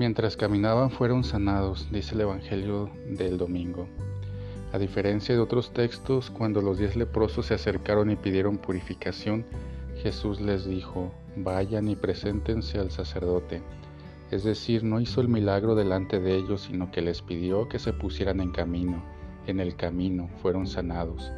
Mientras 0.00 0.34
caminaban 0.34 0.90
fueron 0.90 1.24
sanados, 1.24 1.86
dice 1.92 2.14
el 2.14 2.22
Evangelio 2.22 2.88
del 3.06 3.36
domingo. 3.36 3.86
A 4.72 4.78
diferencia 4.78 5.34
de 5.34 5.42
otros 5.42 5.74
textos, 5.74 6.30
cuando 6.30 6.62
los 6.62 6.78
diez 6.78 6.96
leprosos 6.96 7.44
se 7.44 7.52
acercaron 7.52 8.10
y 8.10 8.16
pidieron 8.16 8.56
purificación, 8.56 9.44
Jesús 10.02 10.40
les 10.40 10.64
dijo, 10.64 11.12
vayan 11.36 11.86
y 11.88 11.96
preséntense 11.96 12.78
al 12.78 12.90
sacerdote. 12.90 13.60
Es 14.30 14.42
decir, 14.42 14.84
no 14.84 15.02
hizo 15.02 15.20
el 15.20 15.28
milagro 15.28 15.74
delante 15.74 16.18
de 16.18 16.34
ellos, 16.34 16.62
sino 16.62 16.90
que 16.90 17.02
les 17.02 17.20
pidió 17.20 17.68
que 17.68 17.78
se 17.78 17.92
pusieran 17.92 18.40
en 18.40 18.52
camino. 18.52 19.04
En 19.46 19.60
el 19.60 19.76
camino 19.76 20.30
fueron 20.40 20.66
sanados. 20.66 21.30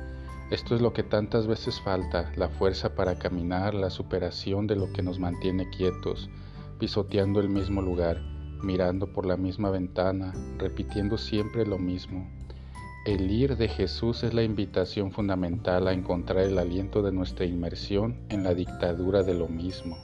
Esto 0.52 0.76
es 0.76 0.80
lo 0.80 0.92
que 0.92 1.02
tantas 1.02 1.48
veces 1.48 1.80
falta, 1.80 2.30
la 2.36 2.48
fuerza 2.48 2.94
para 2.94 3.18
caminar, 3.18 3.74
la 3.74 3.90
superación 3.90 4.68
de 4.68 4.76
lo 4.76 4.92
que 4.92 5.02
nos 5.02 5.18
mantiene 5.18 5.68
quietos, 5.70 6.30
pisoteando 6.78 7.40
el 7.40 7.48
mismo 7.48 7.82
lugar, 7.82 8.31
mirando 8.62 9.12
por 9.12 9.26
la 9.26 9.36
misma 9.36 9.70
ventana, 9.70 10.32
repitiendo 10.58 11.18
siempre 11.18 11.66
lo 11.66 11.78
mismo. 11.78 12.28
El 13.04 13.30
ir 13.30 13.56
de 13.56 13.66
Jesús 13.66 14.22
es 14.22 14.32
la 14.32 14.44
invitación 14.44 15.10
fundamental 15.10 15.88
a 15.88 15.92
encontrar 15.92 16.44
el 16.44 16.58
aliento 16.58 17.02
de 17.02 17.10
nuestra 17.10 17.44
inmersión 17.46 18.20
en 18.28 18.44
la 18.44 18.54
dictadura 18.54 19.24
de 19.24 19.34
lo 19.34 19.48
mismo. 19.48 19.96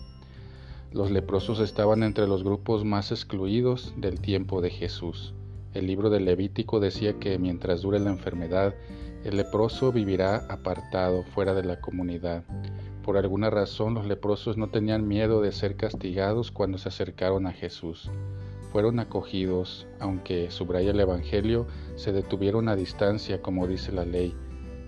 Los 0.90 1.10
leprosos 1.10 1.60
estaban 1.60 2.02
entre 2.02 2.26
los 2.26 2.42
grupos 2.42 2.84
más 2.84 3.12
excluidos 3.12 3.94
del 3.96 4.20
tiempo 4.20 4.60
de 4.60 4.70
Jesús. 4.70 5.34
El 5.74 5.86
libro 5.86 6.10
del 6.10 6.24
Levítico 6.24 6.80
decía 6.80 7.20
que 7.20 7.38
mientras 7.38 7.82
dure 7.82 8.00
la 8.00 8.10
enfermedad, 8.10 8.74
el 9.24 9.36
leproso 9.36 9.92
vivirá 9.92 10.46
apartado, 10.48 11.22
fuera 11.22 11.54
de 11.54 11.64
la 11.64 11.80
comunidad. 11.80 12.42
Por 13.04 13.16
alguna 13.16 13.48
razón 13.48 13.94
los 13.94 14.06
leprosos 14.06 14.56
no 14.56 14.70
tenían 14.70 15.06
miedo 15.06 15.40
de 15.40 15.52
ser 15.52 15.76
castigados 15.76 16.50
cuando 16.50 16.78
se 16.78 16.88
acercaron 16.88 17.46
a 17.46 17.52
Jesús. 17.52 18.10
Fueron 18.72 19.00
acogidos, 19.00 19.86
aunque, 19.98 20.50
subraya 20.50 20.90
el 20.90 21.00
Evangelio, 21.00 21.66
se 21.96 22.12
detuvieron 22.12 22.68
a 22.68 22.76
distancia, 22.76 23.40
como 23.40 23.66
dice 23.66 23.92
la 23.92 24.04
ley. 24.04 24.34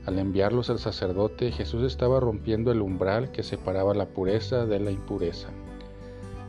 Al 0.06 0.18
enviarlos 0.18 0.70
al 0.70 0.78
sacerdote, 0.78 1.52
Jesús 1.52 1.84
estaba 1.84 2.20
rompiendo 2.20 2.72
el 2.72 2.82
umbral 2.82 3.32
que 3.32 3.42
separaba 3.42 3.94
la 3.94 4.08
pureza 4.08 4.66
de 4.66 4.80
la 4.80 4.90
impureza. 4.90 5.48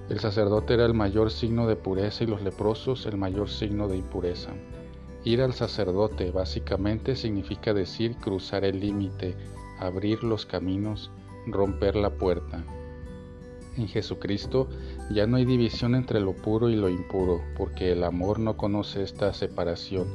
El 0.10 0.20
sacerdote 0.20 0.74
era 0.74 0.86
el 0.86 0.94
mayor 0.94 1.32
signo 1.32 1.68
de 1.68 1.76
pureza 1.76 2.24
y 2.24 2.28
los 2.28 2.42
leprosos 2.42 3.06
el 3.06 3.18
mayor 3.18 3.50
signo 3.50 3.88
de 3.88 3.98
impureza. 3.98 4.52
Ir 5.24 5.42
al 5.42 5.54
sacerdote 5.54 6.32
básicamente 6.32 7.16
significa 7.16 7.74
decir 7.74 8.16
cruzar 8.18 8.66
el 8.66 8.80
límite, 8.80 9.36
abrir 9.80 10.24
los 10.24 10.46
caminos, 10.46 11.12
romper 11.48 11.96
la 11.96 12.10
puerta. 12.10 12.64
En 13.78 13.88
Jesucristo 13.88 14.68
ya 15.14 15.28
no 15.28 15.38
hay 15.38 15.46
división 15.46 15.96
entre 15.96 16.20
lo 16.20 16.34
puro 16.34 16.70
y 16.70 16.76
lo 16.76 16.90
impuro, 16.90 17.42
porque 17.58 17.92
el 17.92 18.04
amor 18.04 18.40
no 18.40 18.58
conoce 18.58 19.04
esta 19.04 19.34
separación. 19.34 20.08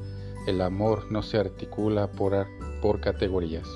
El 0.47 0.61
amor 0.61 1.11
no 1.11 1.23
se 1.23 1.39
articula 1.39 2.11
por, 2.13 2.47
categorías. 3.01 3.69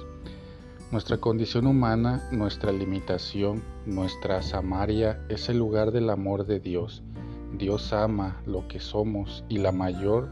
Nuestra 0.93 1.19
condición 1.19 1.67
humana, 1.67 2.29
nuestra 2.31 2.71
limitación, 2.71 3.63
nuestra 3.87 4.41
samaria 4.43 5.21
es 5.29 5.49
el 5.49 5.59
lugar 5.59 5.91
del 5.91 6.11
amor 6.11 6.47
de 6.47 6.61
Dios. 6.61 7.03
Dios 7.59 7.93
ama 7.93 8.41
lo 8.47 8.69
que 8.69 8.79
somos 8.79 9.45
y 9.49 9.59
la 9.59 9.73
mayor 9.73 10.29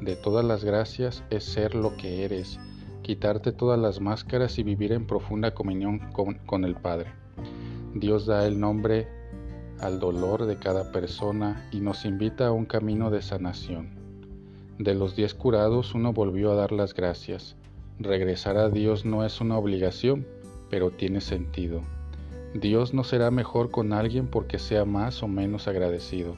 de 0.00 0.14
todas 0.14 0.44
las 0.44 0.64
gracias 0.64 1.24
es 1.30 1.44
ser 1.44 1.74
lo 1.74 1.96
que 1.96 2.24
eres, 2.24 2.58
quitarte 3.02 3.52
todas 3.52 3.78
las 3.78 4.00
máscaras 4.00 4.58
y 4.58 4.62
vivir 4.62 4.92
en 4.92 5.06
profunda 5.06 5.52
comunión 5.52 5.98
con, 6.12 6.64
el 6.64 6.76
Padre. 6.76 7.12
Dios 7.94 8.26
da 8.26 8.46
el 8.46 8.58
nombre 8.60 9.08
al 9.82 9.98
dolor 9.98 10.46
de 10.46 10.56
cada 10.56 10.92
persona 10.92 11.68
y 11.72 11.80
nos 11.80 12.04
invita 12.04 12.46
a 12.46 12.52
un 12.52 12.64
camino 12.64 13.10
de 13.10 13.20
sanación. 13.20 13.90
De 14.78 14.94
los 14.94 15.16
diez 15.16 15.34
curados 15.34 15.94
uno 15.94 16.12
volvió 16.12 16.52
a 16.52 16.54
dar 16.54 16.72
las 16.72 16.94
gracias. 16.94 17.56
Regresar 17.98 18.56
a 18.56 18.70
Dios 18.70 19.04
no 19.04 19.24
es 19.24 19.40
una 19.40 19.58
obligación, 19.58 20.26
pero 20.70 20.90
tiene 20.90 21.20
sentido. 21.20 21.82
Dios 22.54 22.94
no 22.94 23.02
será 23.02 23.30
mejor 23.30 23.70
con 23.70 23.92
alguien 23.92 24.28
porque 24.28 24.58
sea 24.58 24.84
más 24.84 25.22
o 25.22 25.28
menos 25.28 25.68
agradecido. 25.68 26.36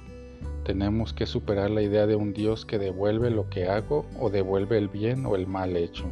Tenemos 0.65 1.13
que 1.13 1.27
superar 1.27 1.71
la 1.71 1.83
idea 1.83 2.07
de 2.07 2.17
un 2.17 2.33
Dios 2.33 2.65
que 2.65 2.79
devuelve 2.79 3.31
lo 3.31 3.51
que 3.51 3.69
hago 3.69 4.07
o 4.19 4.31
devuelve 4.31 4.79
el 4.79 4.89
bien 4.89 5.27
o 5.27 5.37
el 5.37 5.47
mal 5.47 5.77
hecho. 5.77 6.11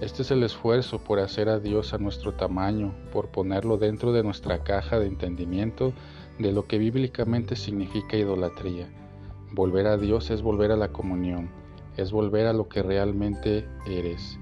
Este 0.00 0.22
es 0.22 0.30
el 0.30 0.42
esfuerzo 0.42 0.98
por 0.98 1.20
hacer 1.20 1.48
a 1.48 1.58
Dios 1.58 1.94
a 1.94 1.98
nuestro 1.98 2.34
tamaño, 2.34 2.94
por 3.12 3.28
ponerlo 3.28 3.78
dentro 3.78 4.12
de 4.12 4.22
nuestra 4.22 4.62
caja 4.62 4.98
de 4.98 5.06
entendimiento 5.06 5.92
de 6.38 6.52
lo 6.52 6.66
que 6.66 6.78
bíblicamente 6.78 7.56
significa 7.56 8.16
idolatría. 8.16 8.88
Volver 9.52 9.86
a 9.86 9.96
Dios 9.96 10.30
es 10.30 10.42
volver 10.42 10.70
a 10.70 10.76
la 10.76 10.88
comunión, 10.88 11.50
es 11.96 12.12
volver 12.12 12.46
a 12.46 12.52
lo 12.52 12.68
que 12.68 12.82
realmente 12.82 13.66
eres, 13.86 14.38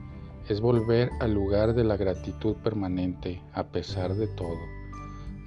es 0.48 0.60
volver 0.60 1.10
al 1.20 1.34
lugar 1.34 1.74
de 1.74 1.84
la 1.84 1.96
gratitud 1.96 2.56
permanente 2.56 3.40
a 3.52 3.64
pesar 3.64 4.14
de 4.14 4.26
todo 4.26 4.58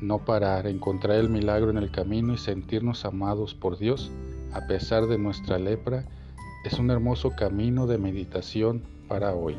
no 0.02 0.20
parar, 0.20 0.68
encontrar 0.68 1.18
el 1.18 1.30
milagro 1.30 1.72
en 1.72 1.78
el 1.78 1.92
camino 1.92 2.34
y 2.34 2.38
sentirnos 2.38 3.06
amados 3.06 3.56
por 3.56 3.78
Dios 3.78 4.12
a 4.54 4.68
pesar 4.68 5.08
de 5.08 5.18
nuestra 5.18 5.58
lepra, 5.58 6.06
es 6.64 6.80
un 6.80 6.90
hermoso 6.90 7.32
camino 7.32 7.88
de 7.88 7.98
meditación 7.98 8.84
para 9.08 9.34
hoy. 9.34 9.56